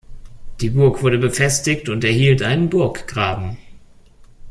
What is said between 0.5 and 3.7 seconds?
Die Burg wurde befestigt und erhielt einen Burggraben.